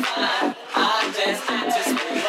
[0.00, 2.27] I, I just, I just.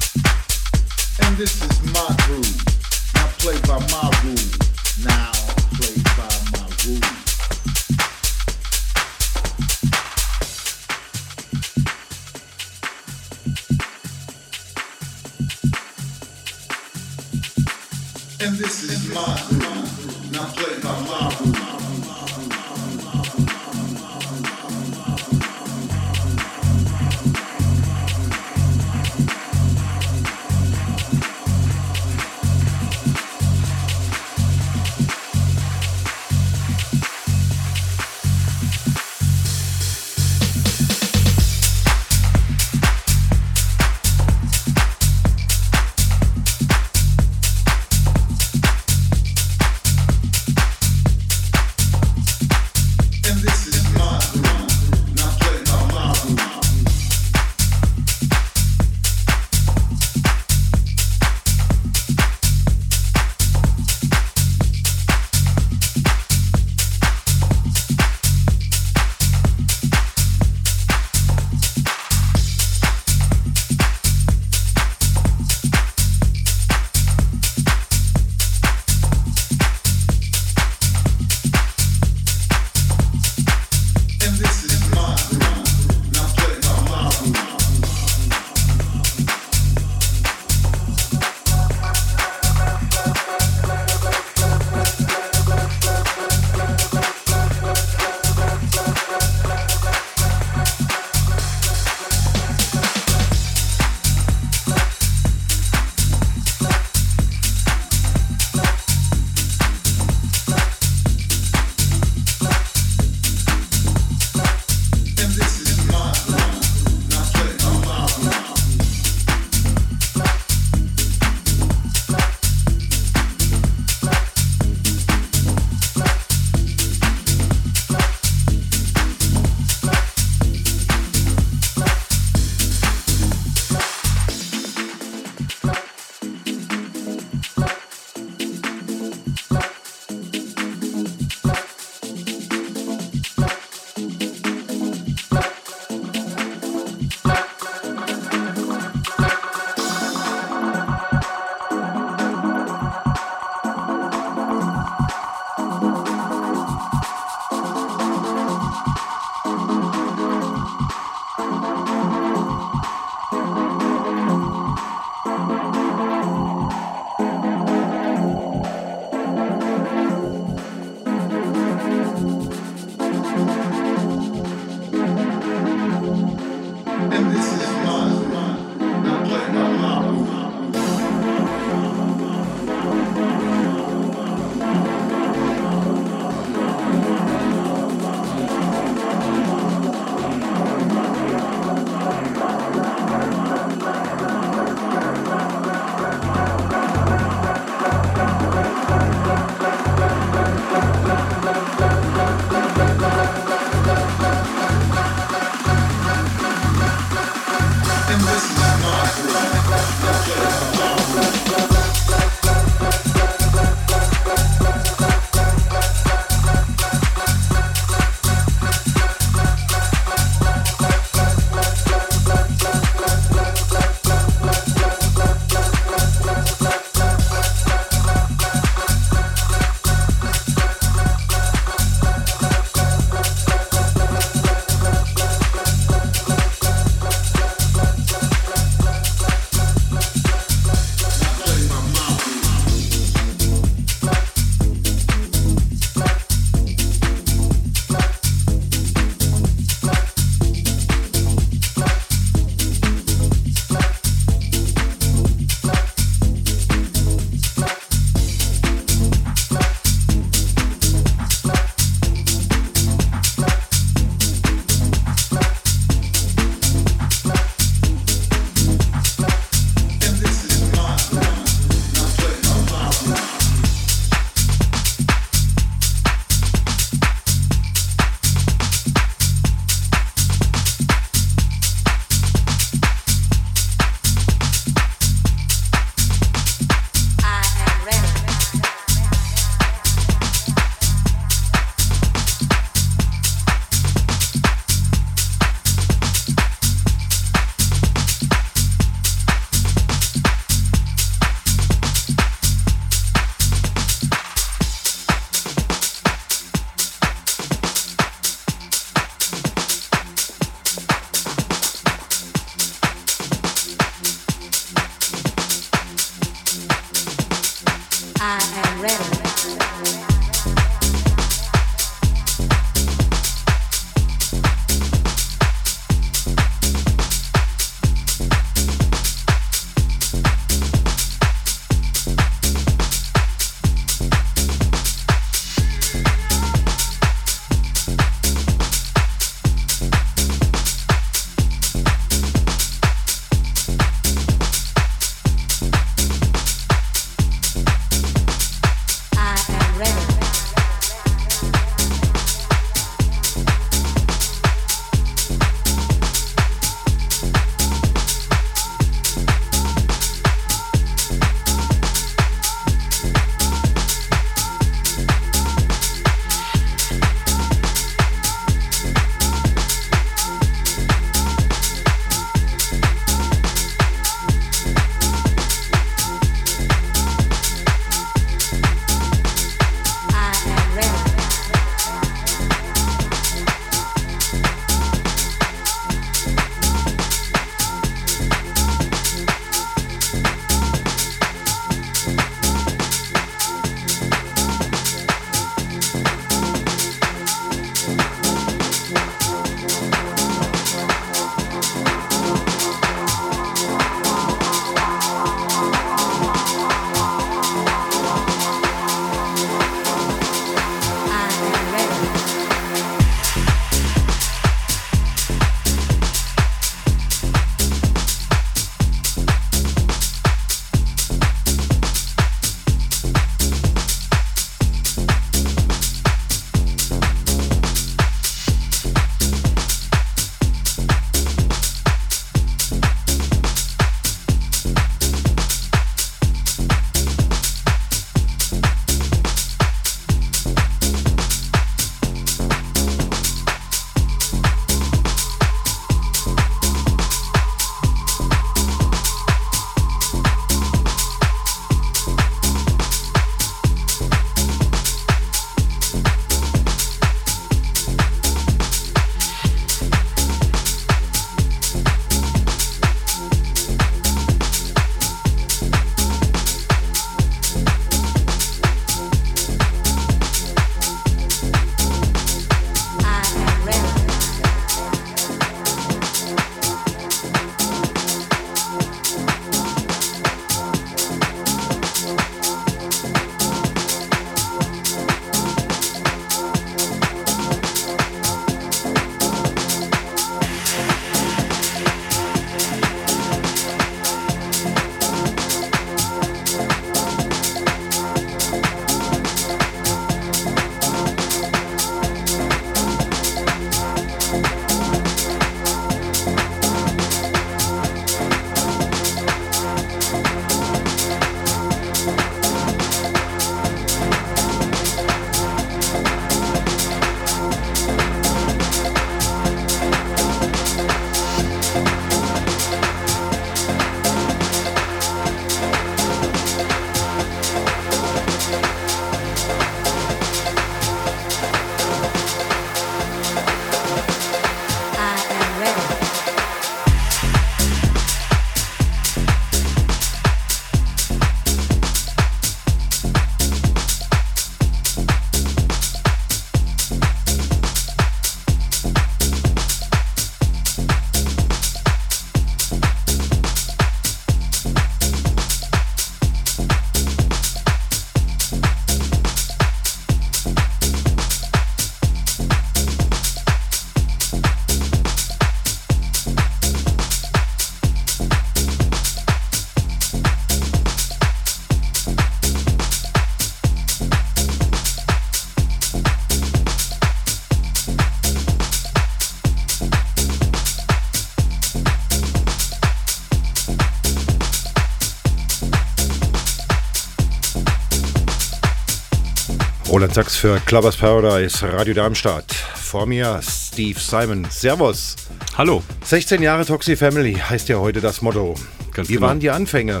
[590.04, 592.52] Roland Sachs für Clubbers Paradise, Radio Darmstadt.
[592.52, 594.46] Vor mir Steve Simon.
[594.50, 595.16] Servus.
[595.56, 595.82] Hallo.
[596.04, 598.54] 16 Jahre Toxi Family heißt ja heute das Motto.
[598.92, 599.28] Ganz Wie genau.
[599.28, 600.00] waren die Anfänge?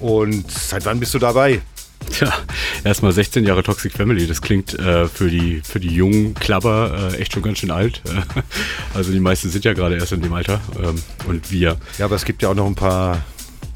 [0.00, 1.60] Und seit wann bist du dabei?
[2.10, 2.32] Tja,
[2.82, 4.26] erstmal 16 Jahre Toxic Family.
[4.26, 8.02] Das klingt äh, für, die, für die jungen Klapper äh, echt schon ganz schön alt.
[8.94, 10.60] Also die meisten sind ja gerade erst in dem Alter.
[10.82, 11.76] Ähm, und wir.
[11.96, 13.22] Ja, aber es gibt ja auch noch ein paar,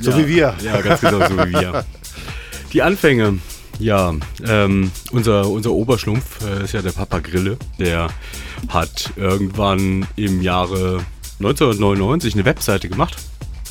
[0.00, 0.56] so ja, wie wir.
[0.64, 1.84] Ja, ganz genau, so wie wir.
[2.72, 3.38] Die Anfänge.
[3.82, 4.14] Ja,
[4.46, 7.58] ähm, unser, unser Oberschlumpf äh, ist ja der Papa Grille.
[7.80, 8.10] Der
[8.68, 11.04] hat irgendwann im Jahre
[11.40, 13.16] 1999 eine Webseite gemacht.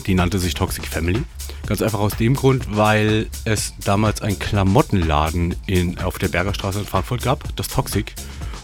[0.06, 1.24] Die nannte sich Toxic Family.
[1.66, 6.86] Ganz einfach aus dem Grund, weil es damals einen Klamottenladen in, auf der Bergerstraße in
[6.86, 8.14] Frankfurt gab, das Toxic.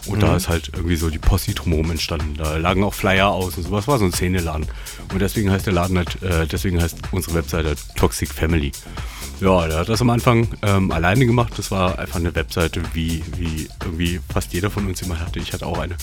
[0.04, 2.34] Und da ist halt irgendwie so die Posse drumherum entstanden.
[2.36, 3.88] Da lagen auch Flyer aus und sowas.
[3.88, 4.66] War so ein Szeneladen.
[5.12, 8.72] Und deswegen heißt der Laden halt, äh, deswegen heißt unsere Webseite Toxic Family.
[9.40, 11.52] Ja, der hat das am Anfang ähm, alleine gemacht.
[11.56, 15.38] Das war einfach eine Webseite, wie, wie irgendwie fast jeder von uns immer hatte.
[15.38, 15.96] Ich hatte auch eine,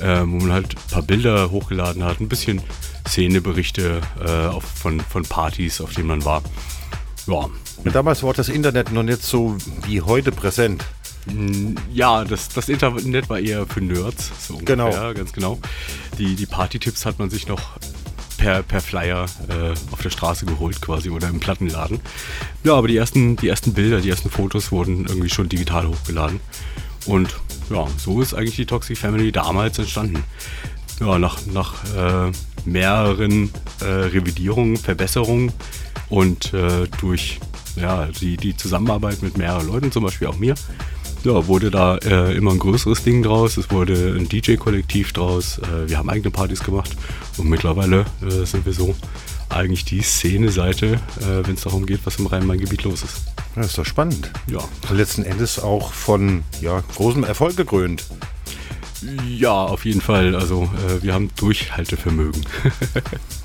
[0.00, 2.60] ähm, wo man halt ein paar Bilder hochgeladen hat, ein bisschen
[3.08, 6.42] Szeneberichte äh, auf, von, von Partys, auf denen man war.
[7.28, 7.48] Ja,
[7.84, 9.56] Und damals war das Internet noch nicht so
[9.86, 10.84] wie heute präsent.
[11.92, 14.32] Ja, das, das Internet war eher für Nerds.
[14.48, 14.86] So Genau.
[14.86, 15.60] ungefähr, ganz genau.
[16.18, 17.60] Die, die Party-Tipps hat man sich noch
[18.42, 22.00] per, per Flyer äh, auf der Straße geholt quasi oder im Plattenladen.
[22.64, 26.40] Ja, aber die ersten, die ersten Bilder, die ersten Fotos wurden irgendwie schon digital hochgeladen.
[27.06, 27.28] Und
[27.70, 30.24] ja, so ist eigentlich die Toxic Family damals entstanden.
[30.98, 32.32] Ja, nach, nach äh,
[32.64, 35.52] mehreren äh, Revidierungen, Verbesserungen
[36.08, 37.38] und äh, durch
[37.76, 40.54] ja, die, die Zusammenarbeit mit mehreren Leuten, zum Beispiel auch mir,
[41.24, 43.56] ja, wurde da äh, immer ein größeres Ding draus.
[43.56, 45.58] Es wurde ein DJ-Kollektiv draus.
[45.58, 46.96] Äh, wir haben eigene Partys gemacht
[47.38, 48.94] und mittlerweile äh, sind wir so
[49.48, 53.22] eigentlich die Szene-Seite, äh, wenn es darum geht, was im Rhein-Main-Gebiet los ist.
[53.54, 54.30] Das ist doch spannend.
[54.46, 54.60] Ja.
[54.88, 58.04] Und letzten Endes auch von ja, großem Erfolg gekrönt.
[59.26, 60.34] Ja, auf jeden Fall.
[60.34, 62.44] Also äh, wir haben Durchhaltevermögen.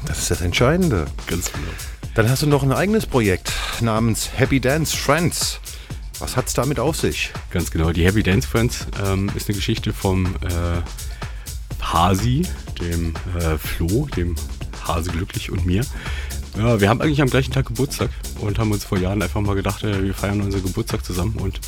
[0.06, 1.06] Das ist das Entscheidende.
[1.26, 1.68] Ganz genau.
[2.16, 3.52] Dann hast du noch ein eigenes Projekt
[3.82, 5.60] namens Happy Dance Friends.
[6.20, 7.32] Was hat's damit auf sich?
[7.52, 7.92] Ganz genau.
[7.92, 10.82] Die Happy Dance Friends ähm, ist eine Geschichte vom äh,
[11.82, 12.44] Hasi,
[12.82, 14.36] dem äh, Flo, dem
[14.88, 15.84] Hase glücklich und mir.
[16.58, 18.10] Ja, wir haben eigentlich am gleichen Tag Geburtstag
[18.40, 21.60] und haben uns vor Jahren einfach mal gedacht, äh, wir feiern unseren Geburtstag zusammen und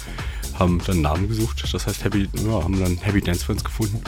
[0.57, 1.63] haben dann Namen gesucht.
[1.71, 4.01] Das heißt, Happy, ja, haben dann Happy Dance Friends gefunden.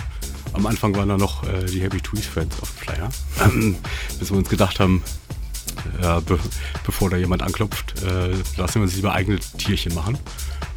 [0.54, 3.10] Am Anfang waren da noch äh, die Happy Tweets Friends auf dem Flyer.
[4.20, 5.04] Bis wir uns gedacht haben,
[6.02, 6.40] ja, be
[6.86, 10.18] bevor da jemand anklopft, äh, lassen wir uns lieber eigene Tierchen machen.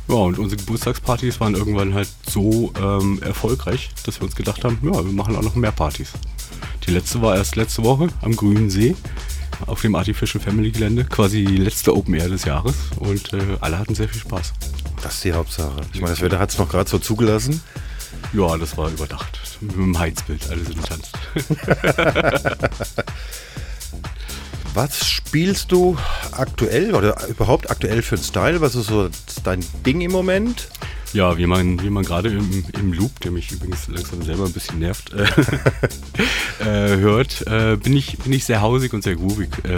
[0.09, 4.79] Ja, und unsere Geburtstagspartys waren irgendwann halt so ähm, erfolgreich, dass wir uns gedacht haben,
[4.83, 6.13] ja, wir machen auch noch mehr Partys.
[6.87, 8.95] Die letzte war erst letzte Woche am Grünen See
[9.67, 13.79] auf dem Artificial Family Gelände, quasi die letzte Open Air des Jahres und äh, alle
[13.79, 14.53] hatten sehr viel Spaß.
[15.03, 15.81] Das ist die Hauptsache.
[15.95, 17.63] Ich meine, das Wetter hat es noch gerade so zugelassen.
[18.33, 19.39] Ja, das war überdacht.
[19.61, 21.19] Mit dem Heizbild, alle sind getanzt.
[24.75, 25.97] Was spielst du
[26.33, 28.61] aktuell oder überhaupt aktuell für einen Style?
[28.61, 29.09] Was ist so
[29.45, 30.69] dein Ding im Moment?
[31.15, 34.53] Ja, wie man, wie man gerade im, im Loop, der mich übrigens langsam selber ein
[34.53, 35.23] bisschen nervt, äh,
[36.61, 39.77] äh, hört, äh, bin, ich, bin ich sehr hausig und sehr groovig äh,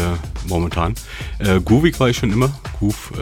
[0.49, 0.95] momentan.
[1.39, 2.59] Äh, groovig war ich schon immer.
[2.79, 3.13] Groove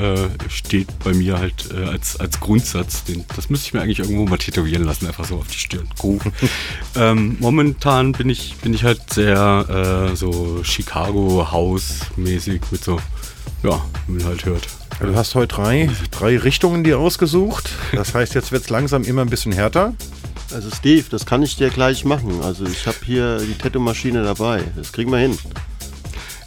[0.48, 3.04] steht bei mir halt als, als Grundsatz.
[3.04, 5.88] Den, das müsste ich mir eigentlich irgendwo mal tätowieren lassen, einfach so auf die Stirn.
[5.98, 6.22] Groove.
[6.96, 12.98] ähm, momentan bin ich, bin ich halt sehr so Chicago House mäßig mit so,
[13.62, 14.68] ja, wie man halt hört.
[15.00, 17.70] Du hast heute drei, drei Richtungen dir ausgesucht.
[17.92, 19.94] Das heißt, jetzt wird es langsam immer ein bisschen härter.
[20.52, 22.42] Also Steve, das kann ich dir gleich machen.
[22.42, 24.62] Also ich habe hier die Tattoo-Maschine dabei.
[24.76, 25.36] Das kriegen wir hin.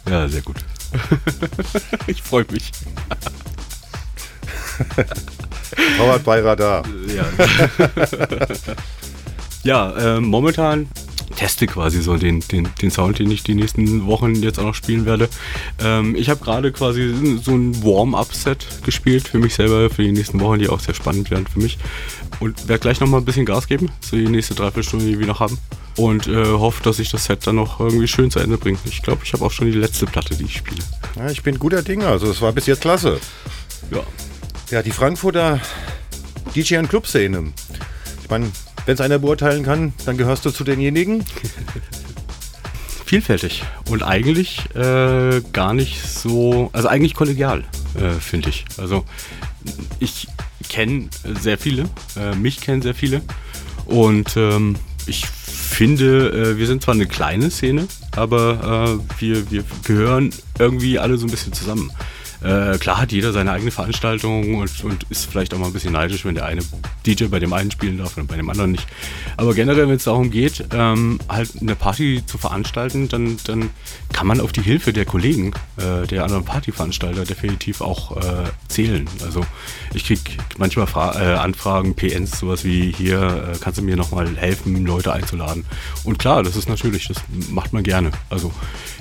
[0.08, 0.56] Ja, sehr gut.
[2.06, 2.72] ich freue mich.
[5.98, 6.84] Howard bei Radar.
[7.14, 7.26] Ja,
[9.94, 10.88] ja äh, momentan
[11.30, 14.74] teste quasi so den, den, den Sound, den ich die nächsten Wochen jetzt auch noch
[14.74, 15.28] spielen werde.
[15.82, 20.40] Ähm, ich habe gerade quasi so ein Warm-up-Set gespielt für mich selber, für die nächsten
[20.40, 21.78] Wochen, die auch sehr spannend werden für mich.
[22.40, 25.26] Und werde gleich noch mal ein bisschen Gas geben, so die nächste Dreiviertelstunde, die wir
[25.26, 25.58] noch haben.
[25.96, 28.78] Und äh, hoffe, dass ich das Set dann noch irgendwie schön zu Ende bringe.
[28.84, 30.82] Ich glaube, ich habe auch schon die letzte Platte, die ich spiele.
[31.16, 32.06] Ja, ich bin guter Dinge.
[32.06, 33.18] Also es war bis jetzt klasse.
[33.90, 34.02] Ja,
[34.70, 35.60] Ja, die Frankfurter
[36.54, 37.52] DJ- und Clubszene.
[38.22, 38.50] Ich meine,
[38.88, 41.22] wenn es einer beurteilen kann, dann gehörst du zu denjenigen.
[43.04, 47.64] vielfältig und eigentlich äh, gar nicht so, also eigentlich kollegial,
[47.96, 48.64] äh, finde ich.
[48.78, 49.04] Also
[49.98, 50.26] ich
[50.70, 53.20] kenne sehr viele, äh, mich kennen sehr viele
[53.84, 59.64] und ähm, ich finde, äh, wir sind zwar eine kleine Szene, aber äh, wir, wir
[59.84, 61.92] gehören irgendwie alle so ein bisschen zusammen.
[62.42, 65.92] Äh, klar hat jeder seine eigene Veranstaltung und, und ist vielleicht auch mal ein bisschen
[65.92, 66.62] neidisch, wenn der eine
[67.04, 68.86] DJ bei dem einen spielen darf und bei dem anderen nicht.
[69.36, 73.70] Aber generell, wenn es darum geht, ähm, halt eine Party zu veranstalten, dann, dann
[74.12, 79.08] kann man auf die Hilfe der Kollegen, äh, der anderen Partyveranstalter definitiv auch äh, zählen.
[79.24, 79.44] Also
[79.92, 80.22] ich kriege
[80.58, 85.12] manchmal Fra äh, Anfragen, PNs, sowas wie hier, äh, kannst du mir nochmal helfen, Leute
[85.12, 85.64] einzuladen.
[86.04, 87.18] Und klar, das ist natürlich, das
[87.50, 88.12] macht man gerne.
[88.30, 88.52] Also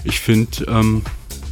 [0.03, 1.03] ich finde, ähm,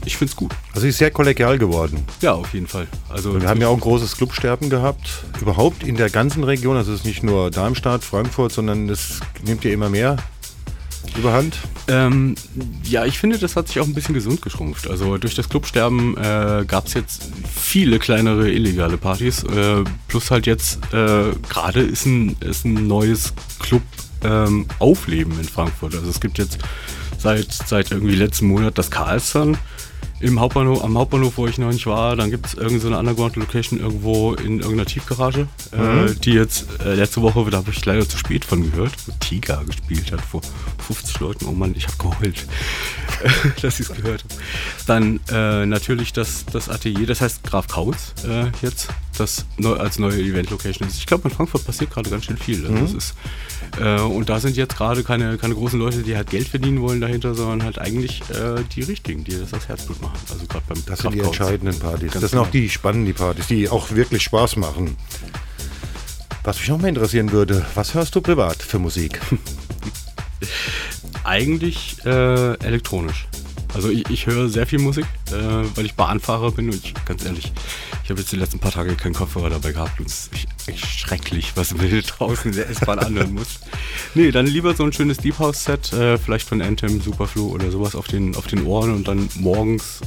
[0.06, 0.52] ich finde es gut.
[0.74, 2.06] Also ist sehr kollegial geworden.
[2.22, 2.88] Ja, auf jeden Fall.
[3.10, 5.26] Also wir haben ja auch ein großes Clubsterben gehabt.
[5.42, 6.78] Überhaupt in der ganzen Region.
[6.78, 10.18] Also es ist nicht nur Darmstadt, Frankfurt, sondern es nimmt ja immer mehr
[11.18, 11.58] überhand.
[11.88, 12.36] Ähm,
[12.84, 14.90] ja, ich finde, das hat sich auch ein bisschen gesund geschrumpft.
[14.90, 19.44] Also durch das Clubsterben äh, gab es jetzt viele kleinere illegale Partys.
[19.44, 23.84] Äh, plus halt jetzt äh, gerade ist ein, ist ein neues Club
[24.24, 25.96] ähm, Aufleben in Frankfurt.
[25.96, 26.58] Also es gibt jetzt
[27.18, 29.58] seit, seit irgendwie letzten Monat das Karlsson
[30.20, 33.80] im Hauptbahnhof, am Hauptbahnhof, wo ich noch nicht war, dann gibt es irgendeine so Underground-Location
[33.80, 36.08] irgendwo in irgendeiner Tiefgarage, äh, mhm.
[36.08, 39.64] äh, die jetzt äh, letzte Woche, da habe ich leider zu spät von gehört, Tiger
[39.66, 40.42] gespielt hat vor
[40.88, 41.46] 50 Leuten.
[41.46, 42.48] Oh Mann, ich habe geheult,
[43.62, 44.36] dass ich es gehört habe.
[44.88, 50.00] Dann äh, natürlich das, das Atelier, das heißt Graf Kauz äh, jetzt, das neu, als
[50.00, 50.98] neue Event-Location ist.
[50.98, 52.66] Ich glaube, in Frankfurt passiert gerade ganz schön viel.
[52.66, 52.98] Also mhm.
[52.98, 53.14] ist,
[53.80, 57.02] äh, und da sind jetzt gerade keine, keine großen Leute, die halt Geld verdienen wollen
[57.02, 58.22] dahinter, sondern halt eigentlich
[58.76, 60.18] die richtigen, die das als Herzblut machen.
[60.32, 62.12] Also gerade beim Das sind die entscheidenden Partys.
[62.12, 62.44] Ganz das sind genau.
[62.44, 64.96] auch die spannenden Partys, die auch wirklich Spaß machen.
[66.46, 69.20] Was mich noch mal interessieren würde, was hörst du privat für Musik?
[71.24, 73.28] Eigentlich äh, elektronisch.
[73.74, 75.34] Also ich, ich höre sehr viel Musik, äh,
[75.76, 77.52] weil ich Bahnfahrer bin und ich, ganz ehrlich,
[78.06, 80.86] ich habe jetzt die letzten paar Tage keinen Kopfhörer dabei gehabt und es ist echt
[80.86, 83.60] schrecklich, was man hier draußen in der S-Bahn anhören muss.
[84.14, 87.72] Nee, dann lieber so ein schönes Deep House Set, äh, vielleicht von Anthem, Superflu oder
[87.72, 90.02] sowas auf den, auf den Ohren und dann morgens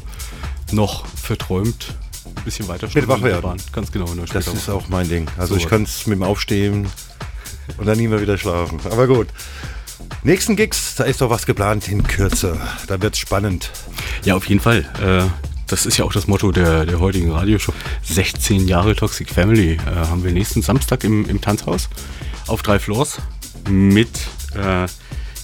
[0.70, 3.60] noch verträumt ein bisschen weiter Mit wach werden.
[3.72, 4.06] Ganz genau.
[4.12, 5.26] In das ist auch mein Ding.
[5.36, 6.86] Also so ich kann es mit dem Aufstehen
[7.78, 8.78] und dann nie mehr wieder schlafen.
[8.84, 9.26] Aber gut.
[10.22, 12.60] Nächsten Gigs, da ist doch was geplant in Kürze.
[12.86, 13.72] Da wird es spannend.
[14.22, 14.84] Ja, auf jeden Fall.
[15.02, 17.72] Äh, das ist ja auch das Motto der, der heutigen Radioshow.
[18.02, 21.88] 16 Jahre Toxic Family äh, haben wir nächsten Samstag im, im Tanzhaus
[22.46, 23.18] auf drei Floors
[23.68, 24.08] mit
[24.54, 24.86] äh,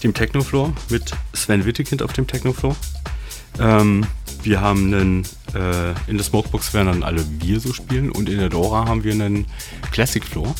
[0.03, 2.75] dem Techno-Floor, mit Sven Wittekind auf dem Techno-Floor.
[3.61, 4.07] Ähm,
[4.43, 5.22] wir haben einen,
[5.55, 9.05] äh, in der Smokebox werden dann alle wir so spielen und in der Dora haben
[9.05, 9.47] wir einen
[9.93, 10.55] Classic Floor,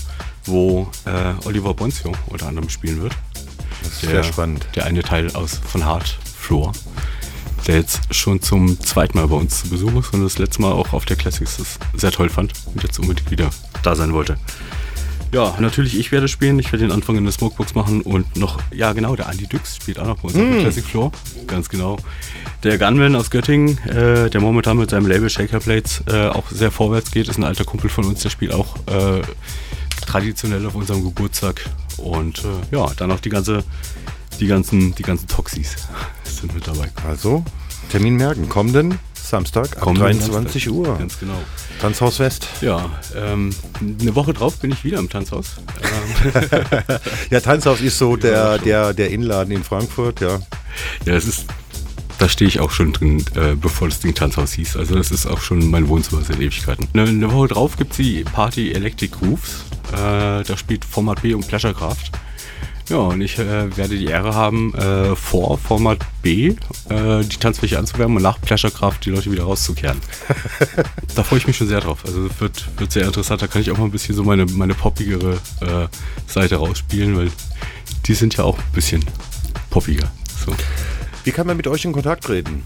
[0.45, 3.15] wo äh, Oliver Bonzio unter anderem spielen wird.
[3.83, 4.67] Das ist der, sehr spannend.
[4.75, 6.73] Der eine Teil aus von Hard Floor,
[7.67, 10.73] der jetzt schon zum zweiten Mal bei uns zu Besuch ist und das letzte Mal
[10.73, 13.51] auch auf der Classics das sehr toll fand und jetzt unbedingt wieder
[13.83, 14.37] da sein wollte.
[15.35, 16.61] Ja, natürlich, ich werde spielen.
[16.61, 19.75] Ich werde den Anfang in der Smokebox machen und noch, ja genau, der Andy Dux
[19.75, 20.41] spielt auch noch bei uns mm.
[20.41, 21.13] auf der Classic Floor.
[21.49, 21.99] Ganz genau.
[22.63, 26.71] Der Gunman aus Göttingen, äh, der momentan mit seinem Label Shaker Plates äh, auch sehr
[26.71, 29.23] vorwärts geht, ist ein alter Kumpel von uns, der spielt auch äh,
[30.07, 31.69] traditionell auf unserem Geburtstag.
[31.97, 33.65] Und äh, ja, dann auch die ganze,
[34.41, 35.77] die ganzen, die ganzen Toxis
[36.25, 36.91] sind mit dabei.
[37.07, 37.45] Also,
[37.91, 40.73] Termin merken, kommenden Samstag ab 23 Samstag.
[40.73, 40.99] Uhr.
[40.99, 41.39] Ganz genau.
[41.81, 42.47] Tanzhaus West.
[42.61, 45.57] Ja, ähm, eine Woche drauf bin ich wieder im Tanzhaus.
[45.83, 46.83] Ähm.
[47.31, 50.41] ja, Tanzhaus ist so der, der, der Inladen in Frankfurt, ja.
[51.05, 51.47] Ja, es ist,
[52.19, 54.77] da stehe ich auch schon drin, äh, bevor das Ding Tanzhaus hieß.
[54.77, 56.89] Also das ist auch schon mein Wohnzimmer seit Ewigkeiten.
[56.93, 59.65] Eine, eine Woche drauf gibt es die Party Electric Grooves.
[59.93, 62.11] Äh, da spielt Format B und Pleasurecraft.
[62.91, 66.49] Ja, und ich äh, werde die Ehre haben, äh, vor Format B
[66.91, 69.99] äh, die Tanzfläche anzuwärmen und nach Pleasurecraft die Leute wieder rauszukehren.
[71.15, 72.05] da freue ich mich schon sehr drauf.
[72.05, 73.41] Also es wird, wird sehr interessant.
[73.41, 75.89] Da kann ich auch mal ein bisschen so meine, meine poppigere äh,
[76.27, 77.31] Seite rausspielen, weil
[78.05, 79.03] die sind ja auch ein bisschen
[79.71, 80.13] poppiger.
[80.45, 80.55] So.
[81.25, 82.65] Wie kann man mit euch in Kontakt treten?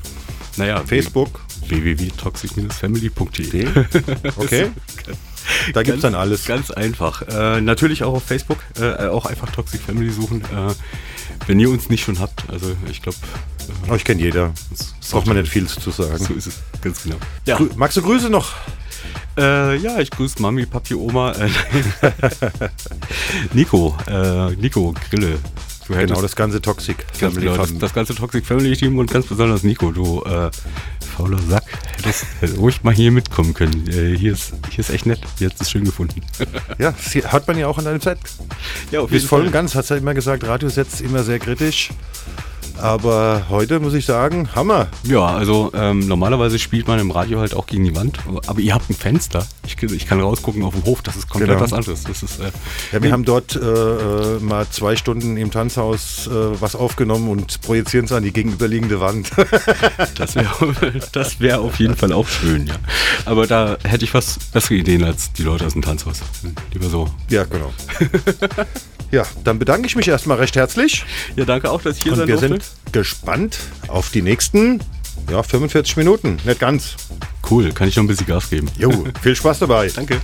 [0.57, 1.41] Naja, Facebook.
[1.69, 3.67] www.toxic-family.de
[4.37, 4.71] Okay.
[5.73, 6.45] Da gibt es dann alles.
[6.47, 7.23] Ganz einfach.
[7.23, 10.43] Äh, natürlich auch auf Facebook, äh, auch einfach Toxic Family suchen.
[10.43, 10.75] Äh,
[11.47, 13.19] wenn ihr uns nicht schon habt, also ich glaube.
[13.87, 14.53] Äh, Euch kennt jeder.
[15.11, 16.19] Braucht man nicht viel zu sagen.
[16.19, 17.17] So ist es, ganz genau.
[17.47, 17.59] Ja.
[17.77, 18.53] Magst du Grüße noch?
[19.37, 21.33] Äh, ja, ich grüße Mami, Papi, Oma.
[21.33, 21.49] Äh,
[23.53, 23.97] Nico,
[24.59, 25.39] Nico Grille.
[25.89, 29.27] Du genau, das ganze Toxic Family genau, das, das, ganze Toxic Family Team und ganz
[29.27, 30.23] besonders Nico, du
[31.19, 31.65] fauler Sack.
[31.97, 32.27] Hättest
[32.59, 33.89] ruhig mal hier mitkommen können.
[33.89, 35.21] Äh, hier, ist, hier ist echt nett.
[35.39, 36.21] Hier hat es schön gefunden.
[36.79, 38.19] ja, hat man ja auch an deinem Set.
[38.93, 41.91] Ja, auf Bis voll und ganz, hat er immer gesagt, Radiosets immer sehr kritisch.
[42.81, 44.89] Aber heute muss ich sagen, Hammer.
[45.03, 48.75] Ja, also ähm, normalerweise spielt man im Radio halt auch gegen die Wand, aber ihr
[48.75, 49.47] habt ein Fenster.
[49.67, 51.61] Ich, ich kann rausgucken auf dem Hof, das ist komplett genau.
[51.61, 52.05] was anderes.
[52.05, 52.51] Das ist, äh,
[52.93, 57.61] ja, wir haben dort äh, äh, mal zwei Stunden im Tanzhaus äh, was aufgenommen und
[57.63, 59.31] projizieren es an die gegenüberliegende Wand.
[60.17, 60.49] das wäre
[61.13, 62.75] das wär auf jeden Fall auch schön, ja.
[63.25, 66.21] Aber da hätte ich was bessere Ideen als die Leute aus dem Tanzhaus.
[66.73, 67.09] Lieber so.
[67.29, 67.73] Ja, genau.
[69.11, 71.05] Ja, dann bedanke ich mich erstmal recht herzlich.
[71.35, 72.49] Ja, danke auch, dass ich hier Und sein wir durfte.
[72.49, 73.59] sind gespannt
[73.89, 74.81] auf die nächsten
[75.31, 76.39] ja, 45 Minuten.
[76.45, 76.97] Nicht ganz.
[77.51, 78.69] Cool, kann ich noch ein bisschen Gas geben.
[78.79, 78.91] Jo,
[79.23, 79.89] viel Spaß dabei.
[79.89, 80.21] danke.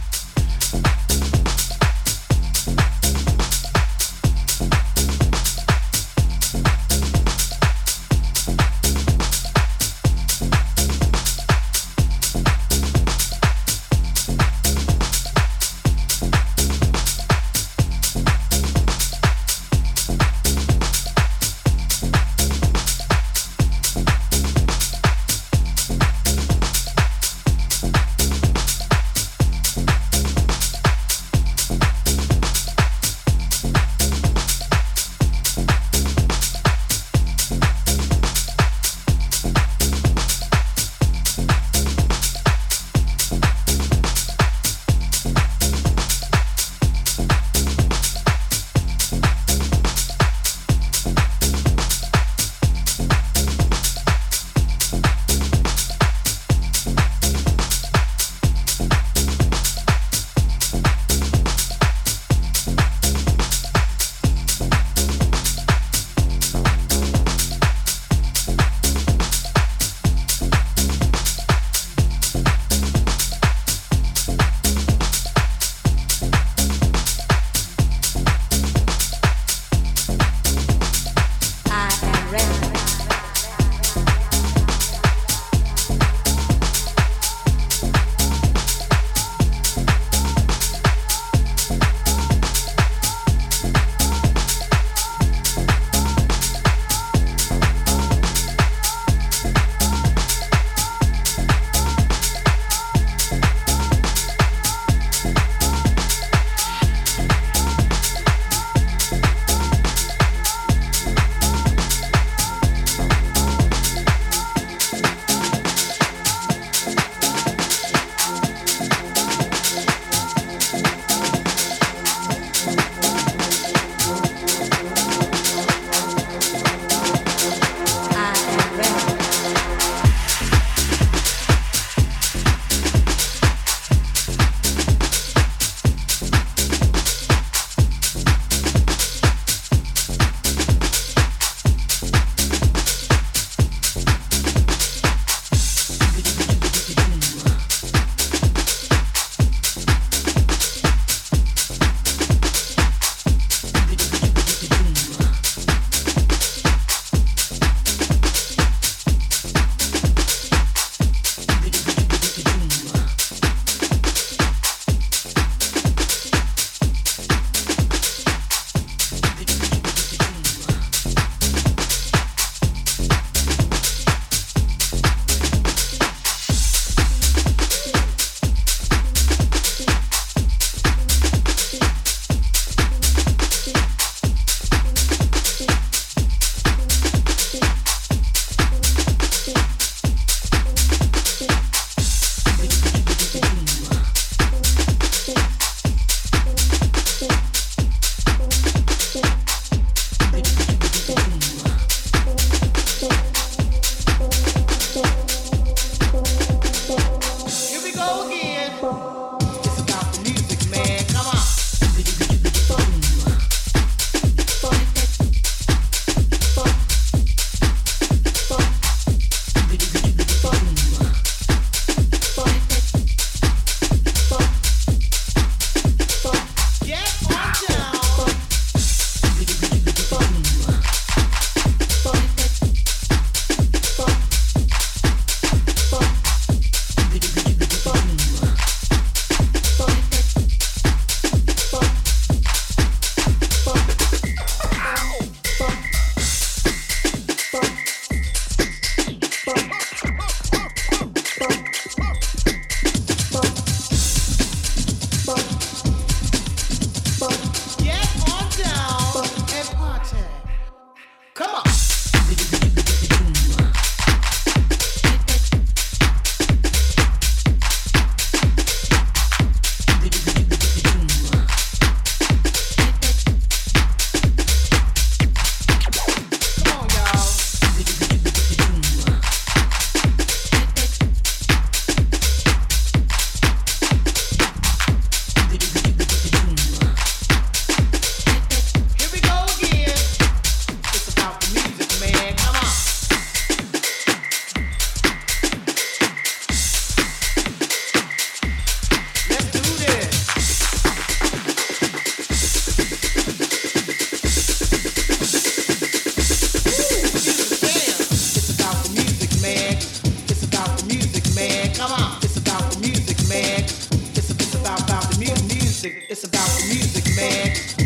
[315.84, 317.83] music, it's about the music, man.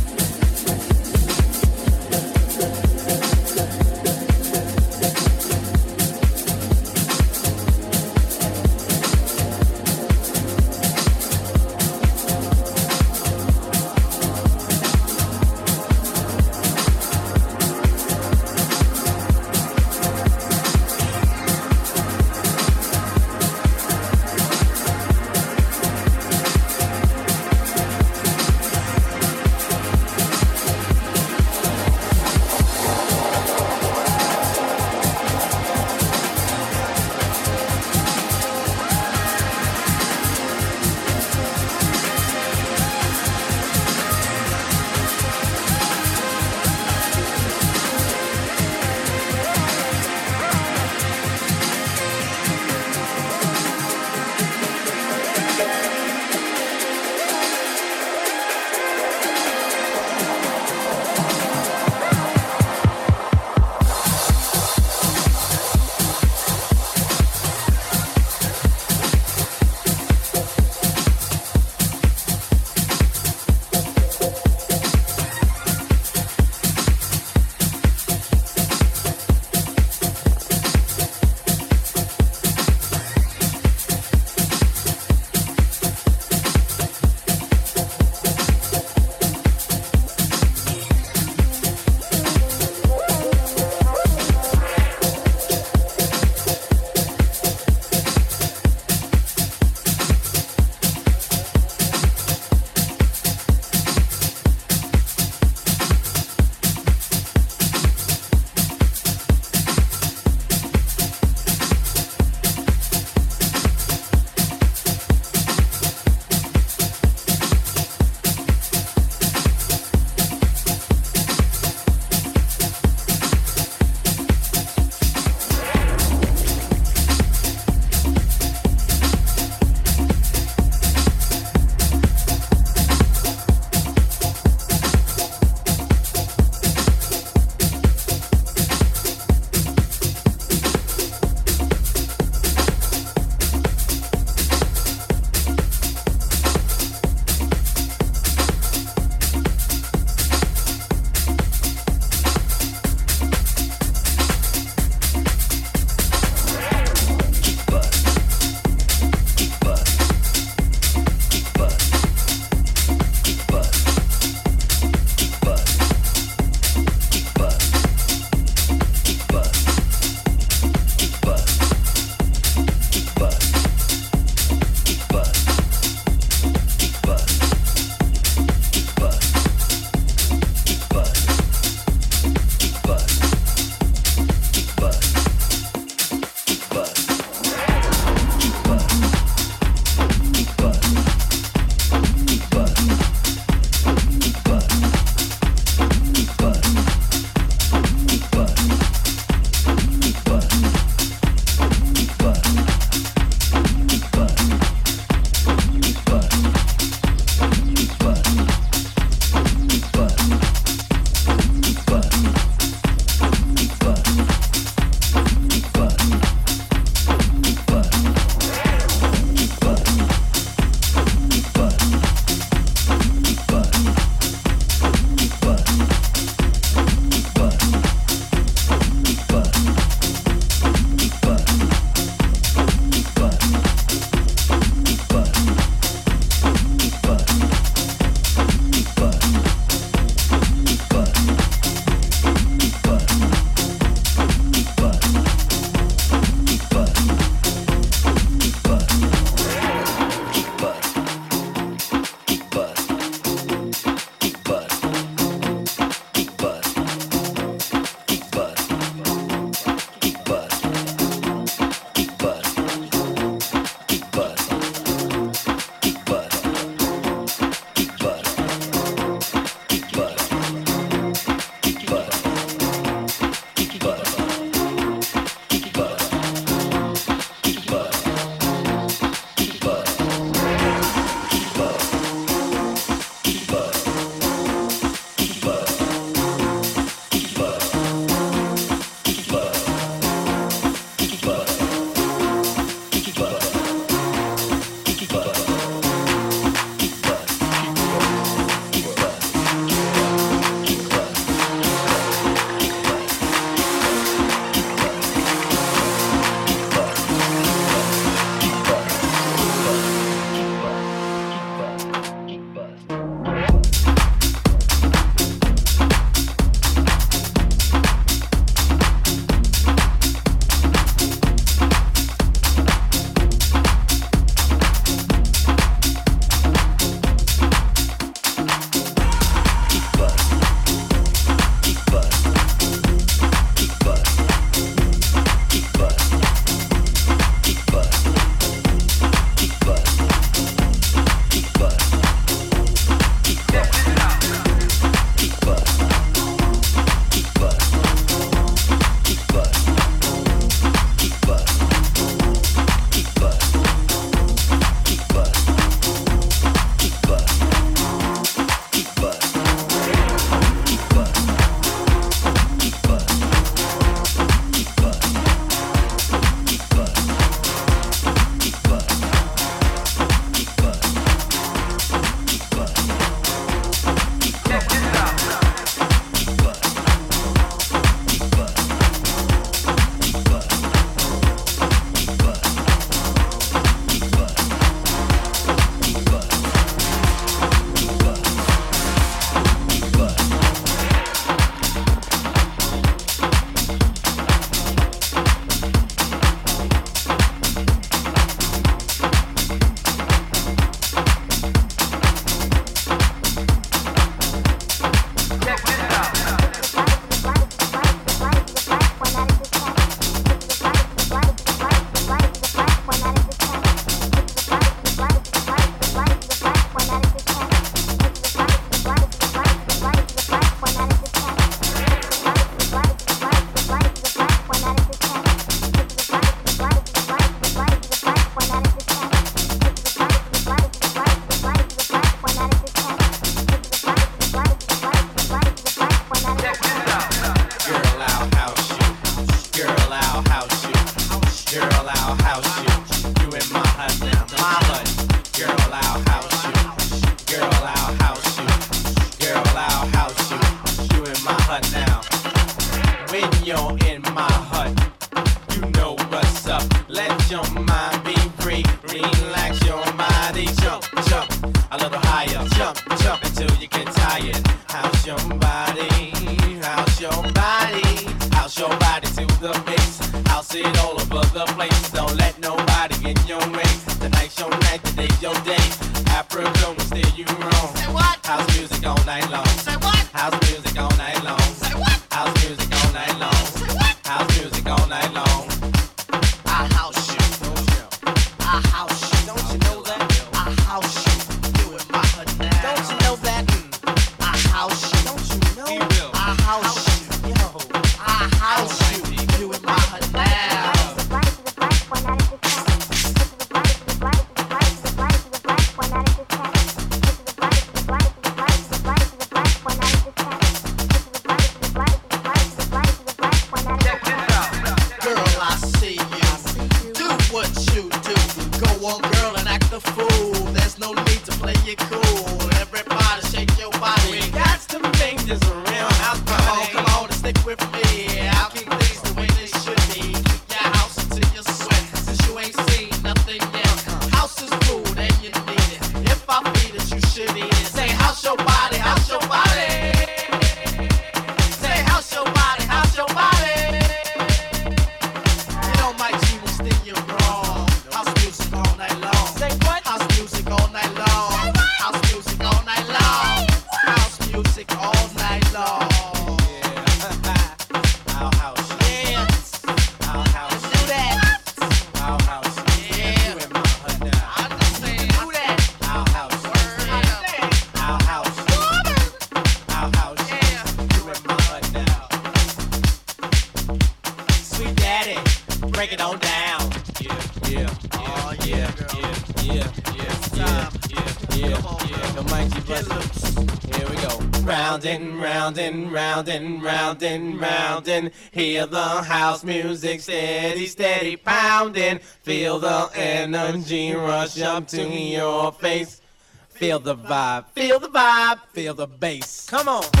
[588.31, 591.99] Hear the house music steady, steady pounding.
[592.23, 596.01] Feel the energy rush up to your face.
[596.49, 599.47] Feel the vibe, feel the vibe, feel the bass.
[599.49, 600.00] Come on.